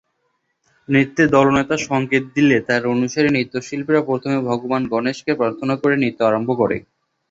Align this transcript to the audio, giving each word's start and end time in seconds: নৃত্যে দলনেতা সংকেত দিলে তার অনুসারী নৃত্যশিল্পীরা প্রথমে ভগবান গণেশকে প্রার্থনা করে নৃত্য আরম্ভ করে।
নৃত্যে 0.89 1.23
দলনেতা 1.35 1.75
সংকেত 1.87 2.23
দিলে 2.35 2.57
তার 2.67 2.81
অনুসারী 2.93 3.29
নৃত্যশিল্পীরা 3.31 4.01
প্রথমে 4.09 4.37
ভগবান 4.49 4.81
গণেশকে 4.93 5.31
প্রার্থনা 5.35 5.73
করে 5.81 5.95
নৃত্য 5.97 6.19
আরম্ভ 6.23 6.49
করে। 6.61 6.77